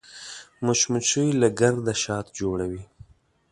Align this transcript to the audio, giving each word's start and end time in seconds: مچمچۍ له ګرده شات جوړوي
مچمچۍ 0.65 1.29
له 1.41 1.47
ګرده 1.59 1.93
شات 2.03 2.25
جوړوي 2.39 2.83